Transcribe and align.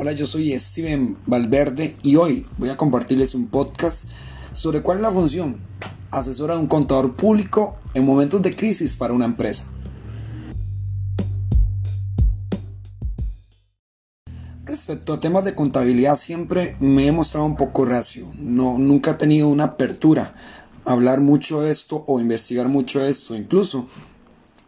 Hola, 0.00 0.12
yo 0.12 0.26
soy 0.26 0.56
Steven 0.56 1.16
Valverde 1.26 1.96
y 2.04 2.14
hoy 2.14 2.46
voy 2.56 2.68
a 2.68 2.76
compartirles 2.76 3.34
un 3.34 3.48
podcast 3.48 4.08
sobre 4.52 4.80
cuál 4.80 4.98
es 4.98 5.02
la 5.02 5.10
función 5.10 5.56
asesora 6.12 6.54
de 6.54 6.60
un 6.60 6.68
contador 6.68 7.16
público 7.16 7.74
en 7.94 8.06
momentos 8.06 8.40
de 8.40 8.54
crisis 8.54 8.94
para 8.94 9.12
una 9.12 9.24
empresa. 9.24 9.64
Respecto 14.64 15.14
a 15.14 15.18
temas 15.18 15.42
de 15.42 15.56
contabilidad 15.56 16.14
siempre 16.14 16.76
me 16.78 17.08
he 17.08 17.10
mostrado 17.10 17.46
un 17.46 17.56
poco 17.56 17.84
reacio, 17.84 18.28
no, 18.38 18.78
nunca 18.78 19.10
he 19.10 19.14
tenido 19.14 19.48
una 19.48 19.64
apertura 19.64 20.32
a 20.84 20.92
hablar 20.92 21.20
mucho 21.20 21.60
de 21.60 21.72
esto 21.72 22.04
o 22.06 22.20
investigar 22.20 22.68
mucho 22.68 23.00
de 23.00 23.10
esto, 23.10 23.34
incluso 23.34 23.88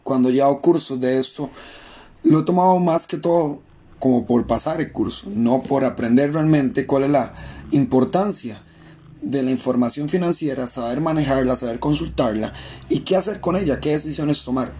cuando 0.02 0.28
he 0.28 0.42
hago 0.42 0.60
cursos 0.60 0.98
de 0.98 1.20
esto, 1.20 1.50
lo 2.24 2.40
he 2.40 2.42
tomado 2.42 2.80
más 2.80 3.06
que 3.06 3.16
todo 3.16 3.69
como 4.00 4.24
por 4.26 4.46
pasar 4.46 4.80
el 4.80 4.90
curso, 4.90 5.28
no 5.32 5.62
por 5.62 5.84
aprender 5.84 6.32
realmente 6.32 6.86
cuál 6.86 7.04
es 7.04 7.10
la 7.10 7.32
importancia 7.70 8.60
de 9.20 9.42
la 9.42 9.50
información 9.50 10.08
financiera, 10.08 10.66
saber 10.66 11.02
manejarla, 11.02 11.54
saber 11.54 11.78
consultarla 11.78 12.52
y 12.88 13.00
qué 13.00 13.16
hacer 13.16 13.40
con 13.40 13.56
ella, 13.56 13.78
qué 13.78 13.90
decisiones 13.90 14.42
tomar. 14.42 14.72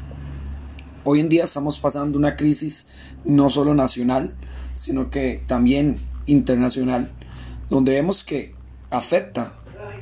Hoy 1.04 1.20
en 1.20 1.28
día 1.28 1.44
estamos 1.44 1.78
pasando 1.78 2.18
una 2.18 2.34
crisis 2.34 2.86
no 3.24 3.50
solo 3.50 3.74
nacional, 3.74 4.34
sino 4.74 5.10
que 5.10 5.44
también 5.46 6.00
internacional, 6.24 7.12
donde 7.68 7.92
vemos 7.92 8.24
que 8.24 8.54
afecta 8.90 9.52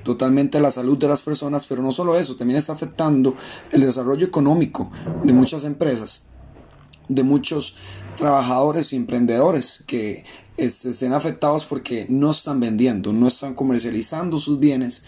totalmente 0.04 0.60
la 0.60 0.70
salud 0.70 0.96
de 0.96 1.08
las 1.08 1.22
personas, 1.22 1.66
pero 1.66 1.82
no 1.82 1.90
solo 1.90 2.16
eso, 2.16 2.36
también 2.36 2.58
está 2.58 2.72
afectando 2.72 3.34
el 3.72 3.80
desarrollo 3.80 4.24
económico 4.24 4.92
de 5.24 5.32
muchas 5.32 5.64
empresas 5.64 6.28
de 7.08 7.22
muchos 7.22 7.74
trabajadores 8.16 8.92
y 8.92 8.96
emprendedores 8.96 9.84
que 9.86 10.24
este, 10.56 10.90
estén 10.90 11.12
afectados 11.12 11.64
porque 11.64 12.06
no 12.08 12.30
están 12.30 12.60
vendiendo, 12.60 13.12
no 13.12 13.28
están 13.28 13.54
comercializando 13.54 14.38
sus 14.38 14.58
bienes 14.58 15.04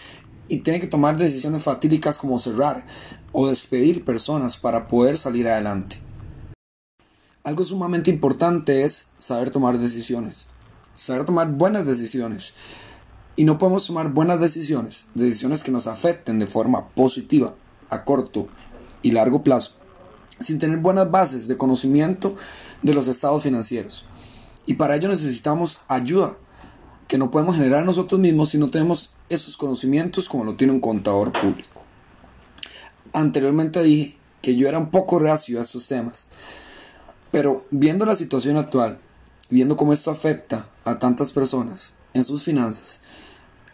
y 0.48 0.58
tienen 0.58 0.80
que 0.80 0.89
tomar 0.89 1.16
decisiones 1.16 1.62
fatídicas 1.62 2.19
como 2.19 2.39
cerrar 2.39 2.84
o 3.33 3.48
despedir 3.48 4.05
personas 4.05 4.56
para 4.56 4.86
poder 4.86 5.16
salir 5.16 5.48
adelante. 5.48 6.00
Algo 7.42 7.64
sumamente 7.64 8.11
importante 8.11 8.84
es 8.84 9.08
saber 9.17 9.50
tomar 9.50 9.78
decisiones, 9.78 10.48
saber 10.94 11.24
tomar 11.24 11.50
buenas 11.52 11.86
decisiones. 11.86 12.55
Y 13.36 13.44
no 13.44 13.56
podemos 13.56 13.86
tomar 13.86 14.11
buenas 14.11 14.41
decisiones, 14.41 15.06
decisiones 15.14 15.62
que 15.62 15.70
nos 15.70 15.86
afecten 15.86 16.39
de 16.39 16.46
forma 16.46 16.89
positiva 16.89 17.55
a 17.89 18.05
corto 18.05 18.48
y 19.02 19.12
largo 19.12 19.42
plazo, 19.42 19.72
sin 20.41 20.58
tener 20.58 20.78
buenas 20.78 21.10
bases 21.10 21.46
de 21.46 21.56
conocimiento 21.56 22.34
de 22.83 22.94
los 22.94 23.08
estados 23.08 23.42
financieros. 23.42 24.06
Y 24.66 24.74
para 24.74 24.96
ello 24.96 25.08
necesitamos 25.08 25.83
ayuda 25.88 26.36
que 27.06 27.19
no 27.19 27.30
podemos 27.30 27.56
generar 27.56 27.84
nosotros 27.84 28.20
mismos 28.20 28.50
si 28.50 28.58
no 28.58 28.68
tenemos 28.68 29.14
esos 29.28 29.56
conocimientos 29.56 30.28
como 30.28 30.44
lo 30.44 30.56
tiene 30.56 30.72
un 30.72 30.80
contador 30.80 31.33
público. 31.33 31.83
Anteriormente 33.12 33.83
dije 33.83 34.16
que 34.42 34.56
yo 34.56 34.68
era 34.68 34.78
un 34.78 34.91
poco 34.91 35.18
reacio 35.18 35.58
a 35.58 35.62
estos 35.62 35.88
temas, 35.88 36.28
pero 37.30 37.66
viendo 37.70 38.06
la 38.06 38.14
situación 38.14 38.56
actual, 38.56 38.98
viendo 39.50 39.77
cómo 39.77 39.92
esto 39.92 40.11
afecta 40.11 40.68
a 40.84 40.98
tantas 40.98 41.33
personas 41.33 41.94
en 42.14 42.24
sus 42.24 42.44
finanzas, 42.44 43.00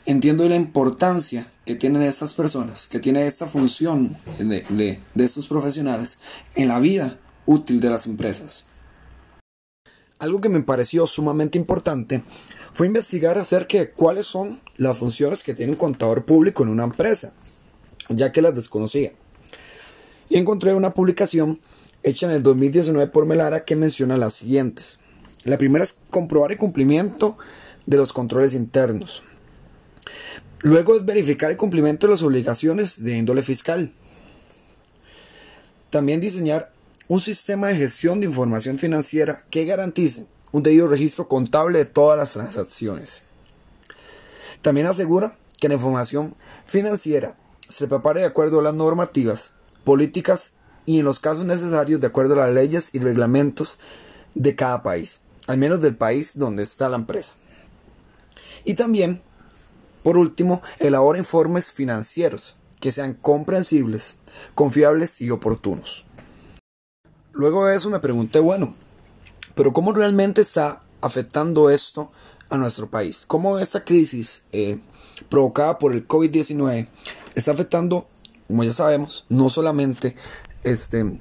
entiendo 0.06 0.48
la 0.48 0.54
importancia 0.54 1.52
que 1.64 1.74
tienen 1.74 2.02
estas 2.02 2.32
personas, 2.32 2.86
que 2.88 3.00
tiene 3.00 3.26
esta 3.26 3.46
función 3.46 4.16
de, 4.38 5.00
estos 5.16 5.48
profesionales 5.48 6.18
en 6.54 6.68
la 6.68 6.78
vida 6.78 7.18
útil 7.44 7.80
de 7.80 7.90
las 7.90 8.06
empresas. 8.06 8.66
Algo 10.18 10.40
que 10.40 10.48
me 10.48 10.62
pareció 10.62 11.06
sumamente 11.06 11.58
importante 11.58 12.22
fue 12.72 12.86
investigar 12.86 13.36
acerca 13.36 13.78
de 13.78 13.90
cuáles 13.90 14.26
son 14.26 14.60
las 14.76 14.96
funciones 14.96 15.42
que 15.42 15.54
tiene 15.54 15.72
un 15.72 15.78
contador 15.78 16.24
público 16.24 16.62
en 16.62 16.70
una 16.70 16.84
empresa, 16.84 17.34
ya 18.08 18.32
que 18.32 18.40
las 18.40 18.54
desconocía. 18.54 19.12
Y 20.28 20.38
encontré 20.38 20.72
una 20.72 20.90
publicación 20.90 21.60
hecha 22.02 22.26
en 22.26 22.32
el 22.32 22.42
2019 22.42 23.08
por 23.08 23.26
Melara 23.26 23.64
que 23.64 23.76
menciona 23.76 24.16
las 24.16 24.34
siguientes. 24.34 25.00
La 25.44 25.58
primera 25.58 25.84
es 25.84 25.98
comprobar 26.10 26.52
el 26.52 26.58
cumplimiento 26.58 27.36
de 27.86 27.96
los 27.96 28.12
controles 28.12 28.54
internos. 28.54 29.22
Luego 30.62 30.96
es 30.96 31.04
verificar 31.04 31.50
el 31.50 31.56
cumplimiento 31.56 32.06
de 32.06 32.12
las 32.12 32.22
obligaciones 32.22 33.02
de 33.02 33.16
índole 33.16 33.42
fiscal. 33.42 33.92
También 35.90 36.20
diseñar 36.20 36.72
un 37.08 37.20
sistema 37.20 37.68
de 37.68 37.76
gestión 37.76 38.20
de 38.20 38.26
información 38.26 38.78
financiera 38.78 39.44
que 39.50 39.64
garantice 39.64 40.26
un 40.52 40.62
debido 40.62 40.88
registro 40.88 41.28
contable 41.28 41.78
de 41.78 41.84
todas 41.84 42.18
las 42.18 42.32
transacciones. 42.32 43.24
También 44.62 44.86
asegura 44.86 45.36
que 45.60 45.68
la 45.68 45.74
información 45.74 46.34
financiera 46.64 47.36
se 47.68 47.86
prepare 47.86 48.20
de 48.20 48.26
acuerdo 48.26 48.60
a 48.60 48.62
las 48.62 48.74
normativas, 48.74 49.54
políticas 49.84 50.52
y 50.84 50.98
en 50.98 51.04
los 51.04 51.20
casos 51.20 51.44
necesarios 51.44 52.00
de 52.00 52.06
acuerdo 52.06 52.34
a 52.34 52.46
las 52.46 52.54
leyes 52.54 52.90
y 52.92 53.00
reglamentos 53.00 53.78
de 54.34 54.54
cada 54.56 54.82
país, 54.82 55.20
al 55.46 55.58
menos 55.58 55.80
del 55.80 55.96
país 55.96 56.38
donde 56.38 56.62
está 56.62 56.88
la 56.88 56.96
empresa. 56.96 57.34
Y 58.64 58.74
también 58.74 59.22
por 60.06 60.18
último, 60.18 60.62
elabora 60.78 61.18
informes 61.18 61.72
financieros 61.72 62.54
que 62.78 62.92
sean 62.92 63.14
comprensibles, 63.14 64.18
confiables 64.54 65.20
y 65.20 65.32
oportunos. 65.32 66.04
Luego 67.32 67.66
de 67.66 67.74
eso 67.74 67.90
me 67.90 67.98
pregunté, 67.98 68.38
bueno, 68.38 68.76
pero 69.56 69.72
¿cómo 69.72 69.90
realmente 69.90 70.42
está 70.42 70.80
afectando 71.00 71.70
esto 71.70 72.12
a 72.50 72.56
nuestro 72.56 72.88
país? 72.88 73.24
¿Cómo 73.26 73.58
esta 73.58 73.82
crisis 73.82 74.44
eh, 74.52 74.78
provocada 75.28 75.76
por 75.76 75.92
el 75.92 76.06
COVID-19 76.06 76.86
está 77.34 77.50
afectando, 77.50 78.06
como 78.46 78.62
ya 78.62 78.72
sabemos, 78.72 79.26
no 79.28 79.48
solamente 79.48 80.14
este, 80.62 81.18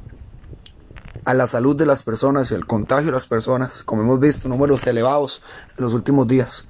a 1.24 1.34
la 1.34 1.48
salud 1.48 1.76
de 1.76 1.88
las 1.88 2.04
personas 2.04 2.52
y 2.52 2.54
el 2.54 2.68
contagio 2.68 3.08
de 3.08 3.14
las 3.14 3.26
personas, 3.26 3.82
como 3.82 4.04
hemos 4.04 4.20
visto, 4.20 4.48
números 4.48 4.86
elevados 4.86 5.42
en 5.76 5.84
los 5.84 5.94
últimos 5.94 6.28
días? 6.28 6.68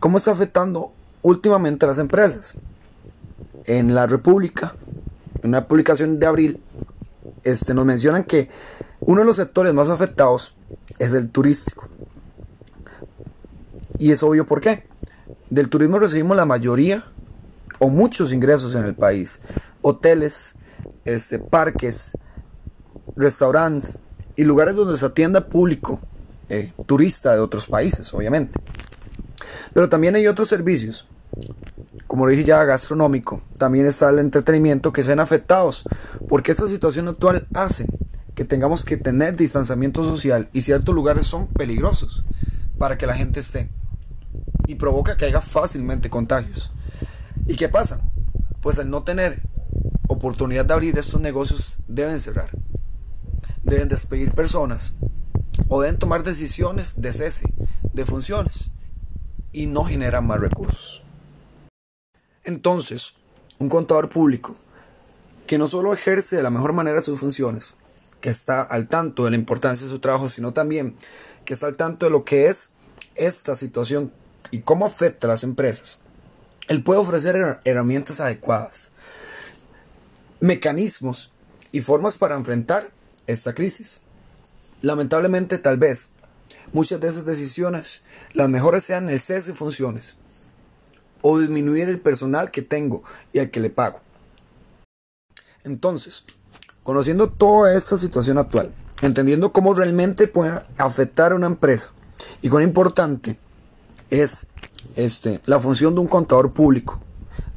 ¿Cómo 0.00 0.18
está 0.18 0.32
afectando 0.32 0.92
últimamente 1.24 1.86
las 1.86 1.98
empresas. 1.98 2.54
En 3.64 3.94
la 3.94 4.06
República, 4.06 4.74
en 5.42 5.48
una 5.48 5.66
publicación 5.66 6.20
de 6.20 6.26
abril, 6.26 6.60
este, 7.42 7.74
nos 7.74 7.86
mencionan 7.86 8.24
que 8.24 8.50
uno 9.00 9.22
de 9.22 9.26
los 9.26 9.36
sectores 9.36 9.74
más 9.74 9.88
afectados 9.88 10.54
es 10.98 11.14
el 11.14 11.30
turístico. 11.30 11.88
Y 13.98 14.12
es 14.12 14.22
obvio 14.22 14.46
por 14.46 14.60
qué. 14.60 14.86
Del 15.48 15.70
turismo 15.70 15.98
recibimos 15.98 16.36
la 16.36 16.44
mayoría 16.44 17.04
o 17.78 17.88
muchos 17.88 18.32
ingresos 18.32 18.74
en 18.74 18.84
el 18.84 18.94
país. 18.94 19.40
Hoteles, 19.80 20.54
este, 21.06 21.38
parques, 21.38 22.12
restaurantes 23.16 23.96
y 24.36 24.44
lugares 24.44 24.74
donde 24.74 24.98
se 24.98 25.06
atienda 25.06 25.48
público 25.48 26.00
eh, 26.50 26.72
turista 26.84 27.32
de 27.32 27.38
otros 27.38 27.66
países, 27.66 28.12
obviamente. 28.12 28.60
Pero 29.72 29.88
también 29.88 30.16
hay 30.16 30.26
otros 30.26 30.48
servicios 30.48 31.08
como 32.06 32.26
lo 32.26 32.30
dije 32.30 32.44
ya, 32.44 32.64
gastronómico, 32.64 33.40
también 33.58 33.86
está 33.86 34.10
el 34.10 34.18
entretenimiento 34.18 34.92
que 34.92 35.02
sean 35.02 35.20
afectados, 35.20 35.84
porque 36.28 36.52
esta 36.52 36.68
situación 36.68 37.08
actual 37.08 37.46
hace 37.54 37.86
que 38.34 38.44
tengamos 38.44 38.84
que 38.84 38.96
tener 38.96 39.36
distanciamiento 39.36 40.04
social 40.04 40.48
y 40.52 40.60
ciertos 40.60 40.94
lugares 40.94 41.26
son 41.26 41.46
peligrosos 41.48 42.24
para 42.78 42.98
que 42.98 43.06
la 43.06 43.14
gente 43.14 43.40
esté 43.40 43.70
y 44.66 44.76
provoca 44.76 45.16
que 45.16 45.24
haya 45.24 45.40
fácilmente 45.40 46.10
contagios. 46.10 46.72
¿Y 47.46 47.56
qué 47.56 47.68
pasa? 47.68 48.00
Pues 48.60 48.78
al 48.78 48.90
no 48.90 49.02
tener 49.02 49.42
oportunidad 50.08 50.64
de 50.64 50.74
abrir 50.74 50.98
estos 50.98 51.20
negocios 51.20 51.78
deben 51.86 52.20
cerrar, 52.20 52.50
deben 53.62 53.88
despedir 53.88 54.32
personas 54.32 54.94
o 55.68 55.80
deben 55.80 55.98
tomar 55.98 56.22
decisiones 56.22 57.00
de 57.00 57.12
cese 57.12 57.52
de 57.92 58.04
funciones 58.04 58.72
y 59.52 59.66
no 59.66 59.84
generan 59.84 60.26
más 60.26 60.40
recursos. 60.40 61.04
Entonces, 62.44 63.14
un 63.58 63.68
contador 63.68 64.08
público 64.08 64.56
que 65.46 65.58
no 65.58 65.66
solo 65.66 65.92
ejerce 65.92 66.36
de 66.36 66.42
la 66.42 66.50
mejor 66.50 66.72
manera 66.72 67.00
sus 67.00 67.20
funciones, 67.20 67.74
que 68.20 68.30
está 68.30 68.62
al 68.62 68.88
tanto 68.88 69.24
de 69.24 69.30
la 69.30 69.36
importancia 69.36 69.86
de 69.86 69.92
su 69.92 69.98
trabajo, 69.98 70.28
sino 70.28 70.52
también 70.52 70.96
que 71.44 71.54
está 71.54 71.66
al 71.66 71.76
tanto 71.76 72.06
de 72.06 72.10
lo 72.10 72.24
que 72.24 72.48
es 72.48 72.72
esta 73.14 73.54
situación 73.54 74.12
y 74.50 74.60
cómo 74.60 74.86
afecta 74.86 75.26
a 75.26 75.30
las 75.30 75.44
empresas. 75.44 76.00
Él 76.68 76.82
puede 76.82 77.00
ofrecer 77.00 77.60
herramientas 77.64 78.20
adecuadas, 78.20 78.92
mecanismos 80.40 81.32
y 81.72 81.80
formas 81.80 82.16
para 82.16 82.36
enfrentar 82.36 82.90
esta 83.26 83.54
crisis. 83.54 84.00
Lamentablemente, 84.80 85.58
tal 85.58 85.76
vez, 85.76 86.10
muchas 86.72 87.00
de 87.00 87.08
esas 87.08 87.24
decisiones, 87.24 88.02
las 88.32 88.48
mejores 88.48 88.84
sean 88.84 89.08
el 89.10 89.20
cese 89.20 89.52
de 89.52 89.58
funciones, 89.58 90.16
o 91.26 91.38
disminuir 91.38 91.88
el 91.88 92.00
personal 92.00 92.50
que 92.50 92.60
tengo 92.60 93.02
y 93.32 93.38
al 93.38 93.50
que 93.50 93.58
le 93.58 93.70
pago. 93.70 94.00
Entonces, 95.64 96.26
conociendo 96.82 97.30
toda 97.30 97.74
esta 97.74 97.96
situación 97.96 98.36
actual, 98.36 98.74
entendiendo 99.00 99.50
cómo 99.50 99.72
realmente 99.72 100.28
puede 100.28 100.60
afectar 100.76 101.32
a 101.32 101.34
una 101.34 101.46
empresa 101.46 101.92
y 102.42 102.50
cuán 102.50 102.62
importante 102.62 103.38
es 104.10 104.46
este, 104.96 105.40
la 105.46 105.58
función 105.58 105.94
de 105.94 106.02
un 106.02 106.08
contador 106.08 106.52
público 106.52 107.00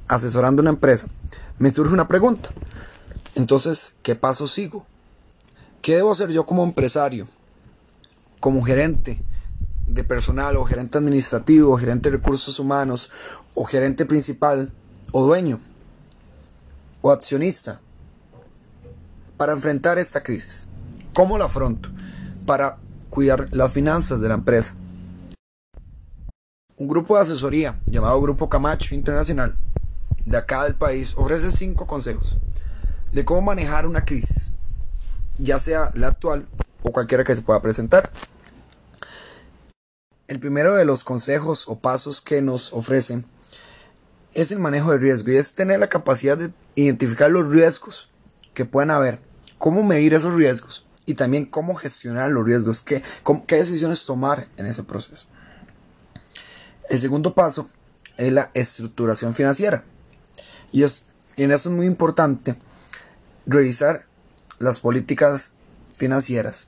asesorando 0.08 0.62
una 0.62 0.72
empresa, 0.72 1.10
me 1.60 1.70
surge 1.70 1.92
una 1.92 2.08
pregunta. 2.08 2.52
Entonces, 3.36 3.96
¿qué 4.02 4.16
paso 4.16 4.48
sigo? 4.48 4.86
¿Qué 5.82 5.98
debo 5.98 6.14
hacer 6.14 6.30
yo 6.30 6.46
como 6.46 6.64
empresario, 6.64 7.28
como 8.40 8.64
gerente 8.64 9.22
de 9.88 10.04
personal 10.04 10.58
o 10.58 10.66
gerente 10.66 10.98
administrativo, 10.98 11.74
o 11.74 11.78
gerente 11.78 12.12
de 12.12 12.18
recursos 12.18 12.60
humanos 12.60 13.10
o 13.56 13.66
gerente 13.66 14.06
principal 14.06 14.72
o 15.12 15.26
dueño 15.26 15.60
o 17.02 17.12
accionista 17.12 17.82
para 19.38 19.54
enfrentar 19.54 19.98
esta 19.98 20.22
crisis? 20.22 20.70
¿Cómo 21.14 21.38
la 21.38 21.46
afronto? 21.46 21.90
Para 22.46 22.78
cuidar 23.10 23.48
las 23.52 23.72
finanzas 23.72 24.22
de 24.22 24.28
la 24.28 24.36
empresa. 24.36 24.76
Un 26.76 26.88
grupo 26.88 27.16
de 27.16 27.22
asesoría 27.22 27.80
llamado 27.86 28.22
Grupo 28.22 28.50
Camacho 28.50 28.94
Internacional 28.94 29.58
de 30.26 30.38
acá 30.38 30.66
del 30.66 30.76
país 30.76 31.14
ofrece 31.16 31.50
cinco 31.50 31.88
consejos 31.88 32.38
de 33.12 33.26
cómo 33.26 33.42
manejar 33.42 33.88
una 33.88 34.06
crisis, 34.06 34.54
ya 35.38 35.58
sea 35.58 35.92
la 35.96 36.08
actual 36.08 36.48
o 36.84 36.92
cualquiera 36.92 37.24
que 37.24 37.36
se 37.36 37.42
pueda 37.42 37.62
presentar. 37.62 38.12
El 40.28 40.42
primero 40.42 40.76
de 40.76 40.84
los 40.84 41.06
consejos 41.06 41.70
o 41.70 41.80
pasos 41.80 42.20
que 42.20 42.42
nos 42.42 42.74
ofrecen 42.74 43.26
es 44.34 44.52
el 44.52 44.60
manejo 44.60 44.92
del 44.92 45.00
riesgo 45.00 45.32
y 45.32 45.38
es 45.38 45.54
tener 45.54 45.80
la 45.80 45.88
capacidad 45.88 46.38
de 46.38 46.52
identificar 46.76 47.32
los 47.32 47.48
riesgos 47.48 48.10
que 48.54 48.66
puedan 48.66 48.92
haber, 48.92 49.22
cómo 49.58 49.84
medir 49.84 50.14
esos 50.14 50.34
riesgos 50.34 50.86
y 51.06 51.14
también 51.14 51.46
cómo 51.46 51.76
gestionar 51.76 52.30
los 52.30 52.46
riesgos, 52.46 52.82
qué, 52.82 53.02
qué 53.48 53.56
decisiones 53.56 54.06
tomar 54.06 54.50
en 54.58 54.66
ese 54.66 54.84
proceso. 54.84 55.28
El 56.90 57.00
segundo 57.00 57.34
paso 57.34 57.70
es 58.18 58.34
la 58.34 58.52
estructuración 58.54 59.34
financiera. 59.34 59.86
Y, 60.74 60.84
es, 60.84 61.06
en 61.38 61.52
eso 61.52 61.70
es 61.70 61.76
muy 61.76 61.86
importante 61.86 62.58
revisar 63.46 64.06
las 64.60 64.82
políticas 64.82 65.54
financieras, 65.96 66.68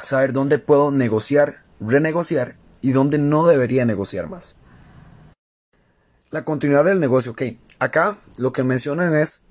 saber 0.00 0.32
dónde 0.32 0.58
puedo 0.58 0.90
negociar, 0.90 1.62
renegociar 1.78 2.56
y 2.82 2.92
dónde 2.92 3.16
no 3.16 3.46
debería 3.46 3.86
negociar 3.86 4.28
más. 4.28 4.58
La 6.30 6.44
continuidad 6.44 6.84
del 6.84 7.00
negocio, 7.00 7.32
ok. 7.32 7.42
Acá 7.78 8.18
lo 8.36 8.52
que 8.52 8.62
mencionan 8.62 9.14
es 9.14 9.44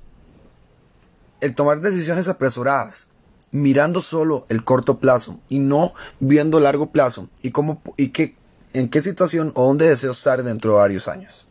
el 1.40 1.56
tomar 1.56 1.82
decisiones 1.82 2.28
apresuradas, 2.28 3.10
mirando 3.52 4.02
solo 4.02 4.46
el 4.50 4.64
corto 4.64 5.00
plazo 5.00 5.40
y 5.50 5.60
no 5.60 5.94
viendo 6.20 6.60
largo 6.60 6.92
plazo 6.92 7.30
y 7.42 7.52
cómo 7.52 7.82
y 7.98 8.10
qué 8.10 8.36
en 8.74 8.90
qué 8.90 9.02
situación 9.02 9.52
o 9.56 9.68
dónde 9.68 9.88
deseo 9.88 10.12
estar 10.12 10.44
dentro 10.44 10.72
de 10.72 10.78
varios 10.78 11.08
años. 11.08 11.46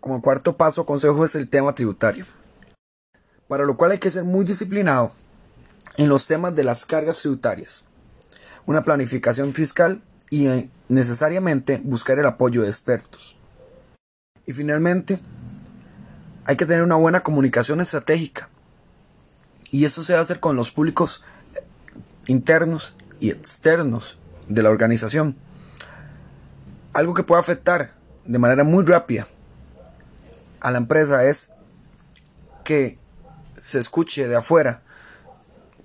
Como 0.00 0.20
cuarto 0.20 0.56
paso 0.56 0.84
consejo 0.84 1.24
es 1.24 1.34
el 1.34 1.48
tema 1.48 1.74
tributario, 1.74 2.26
para 3.48 3.64
lo 3.64 3.76
cual 3.76 3.92
hay 3.92 3.98
que 3.98 4.10
ser 4.10 4.24
muy 4.24 4.44
disciplinado 4.44 5.12
en 5.96 6.08
los 6.08 6.26
temas 6.26 6.54
de 6.54 6.64
las 6.64 6.84
cargas 6.84 7.20
tributarias, 7.20 7.86
una 8.66 8.84
planificación 8.84 9.54
fiscal 9.54 10.02
y 10.30 10.46
eh, 10.46 10.70
necesariamente 10.88 11.80
buscar 11.82 12.18
el 12.18 12.26
apoyo 12.26 12.62
de 12.62 12.68
expertos. 12.68 13.36
Y 14.46 14.52
finalmente, 14.52 15.20
hay 16.44 16.56
que 16.56 16.66
tener 16.66 16.82
una 16.82 16.96
buena 16.96 17.22
comunicación 17.22 17.80
estratégica 17.80 18.48
y 19.70 19.84
eso 19.84 20.02
se 20.02 20.12
va 20.12 20.20
a 20.20 20.22
hacer 20.22 20.40
con 20.40 20.56
los 20.56 20.70
públicos 20.70 21.24
internos 22.26 22.96
y 23.18 23.30
externos 23.30 24.18
de 24.48 24.62
la 24.62 24.70
organización. 24.70 25.36
Algo 26.92 27.14
que 27.14 27.24
puede 27.24 27.40
afectar 27.40 27.92
de 28.24 28.38
manera 28.38 28.64
muy 28.64 28.84
rápida 28.84 29.26
a 30.60 30.70
la 30.70 30.78
empresa 30.78 31.24
es 31.24 31.50
que 32.64 32.98
se 33.58 33.78
escuche 33.78 34.28
de 34.28 34.36
afuera, 34.36 34.82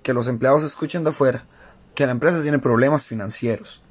que 0.02 0.14
los 0.14 0.28
empleados 0.28 0.62
escuchen 0.64 1.04
de 1.04 1.10
afuera, 1.10 1.44
que 1.94 2.06
la 2.06 2.12
empresa 2.12 2.42
tiene 2.42 2.58
problemas 2.58 3.06
financieros. 3.06 3.82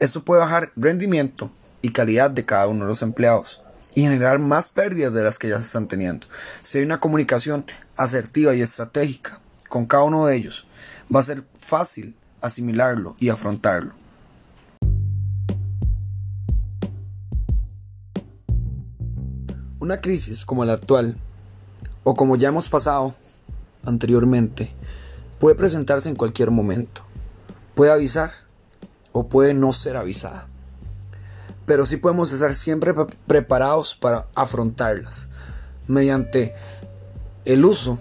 Esto 0.00 0.24
puede 0.24 0.40
bajar 0.40 0.72
rendimiento 0.74 1.50
y 1.80 1.90
calidad 1.90 2.30
de 2.30 2.44
cada 2.44 2.66
uno 2.66 2.84
de 2.84 2.88
los 2.88 3.02
empleados 3.02 3.62
y 3.94 4.02
generar 4.02 4.40
más 4.40 4.68
pérdidas 4.68 5.14
de 5.14 5.22
las 5.22 5.38
que 5.38 5.48
ya 5.48 5.58
se 5.58 5.66
están 5.66 5.86
teniendo. 5.86 6.26
Si 6.62 6.78
hay 6.78 6.84
una 6.84 6.98
comunicación 6.98 7.64
asertiva 7.96 8.54
y 8.54 8.60
estratégica 8.60 9.38
con 9.68 9.86
cada 9.86 10.02
uno 10.02 10.26
de 10.26 10.36
ellos, 10.36 10.66
va 11.14 11.20
a 11.20 11.24
ser 11.24 11.44
fácil 11.58 12.16
asimilarlo 12.40 13.14
y 13.20 13.28
afrontarlo. 13.28 13.94
Una 19.78 20.00
crisis 20.00 20.44
como 20.44 20.64
la 20.64 20.72
actual, 20.72 21.16
o 22.02 22.14
como 22.14 22.36
ya 22.36 22.48
hemos 22.48 22.68
pasado 22.68 23.14
anteriormente, 23.84 24.74
puede 25.38 25.54
presentarse 25.54 26.08
en 26.08 26.16
cualquier 26.16 26.50
momento. 26.50 27.02
Puede 27.74 27.92
avisar 27.92 28.43
o 29.14 29.28
puede 29.28 29.54
no 29.54 29.72
ser 29.72 29.96
avisada 29.96 30.48
pero 31.66 31.84
sí 31.84 31.96
podemos 31.96 32.32
estar 32.32 32.54
siempre 32.54 32.94
preparados 33.26 33.94
para 33.94 34.26
afrontarlas 34.34 35.28
mediante 35.86 36.54
el 37.44 37.64
uso 37.64 37.98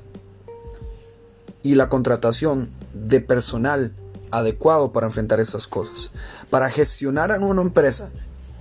y 1.63 1.75
la 1.75 1.89
contratación 1.89 2.69
de 2.93 3.21
personal 3.21 3.93
adecuado 4.31 4.91
para 4.91 5.07
enfrentar 5.07 5.39
estas 5.39 5.67
cosas, 5.67 6.11
para 6.49 6.69
gestionar 6.69 7.31
a 7.31 7.39
una 7.39 7.61
empresa 7.61 8.09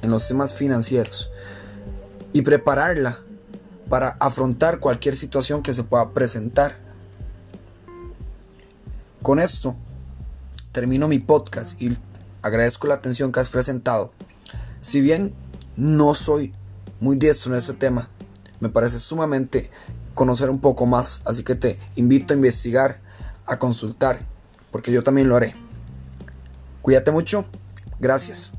en 0.03 0.11
los 0.11 0.27
temas 0.29 0.55
financieros 0.55 1.31
y 2.33 2.43
prepararla 2.43 3.19
para 3.89 4.11
afrontar 4.21 4.79
cualquier 4.79 5.17
situación 5.17 5.63
que 5.63 5.73
se 5.73 5.85
pueda 5.85 6.11
presentar. 6.11 6.77
Con 9.23 9.41
esto 9.41 9.75
termino 10.73 11.09
mi 11.09 11.19
podcast 11.19 11.81
y 11.81 11.97
agradezco 12.43 12.87
la 12.87 12.95
atención 12.95 13.33
que 13.33 13.41
has 13.41 13.49
presentado. 13.49 14.13
Si 14.81 15.01
bien 15.01 15.33
no 15.77 16.15
soy 16.15 16.53
muy 17.01 17.17
diestro 17.17 17.53
en 17.53 17.59
este 17.59 17.73
tema, 17.73 18.09
me 18.61 18.69
parece 18.69 18.99
sumamente 18.99 19.71
conocer 20.15 20.51
un 20.51 20.61
poco 20.61 20.87
más, 20.87 21.23
así 21.25 21.43
que 21.43 21.55
te 21.55 21.79
invito 21.97 22.35
a 22.35 22.37
investigar, 22.37 23.01
a 23.47 23.59
consultar, 23.59 24.21
porque 24.71 24.93
yo 24.93 25.03
también 25.03 25.29
lo 25.29 25.37
haré. 25.37 25.55
Cuídate 26.83 27.11
mucho, 27.11 27.45
gracias. 27.99 28.53